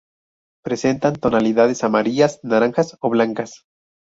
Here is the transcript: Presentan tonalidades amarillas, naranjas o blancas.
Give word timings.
Presentan 0.65 1.13
tonalidades 1.17 1.83
amarillas, 1.83 2.39
naranjas 2.43 2.97
o 3.01 3.11
blancas. 3.11 3.67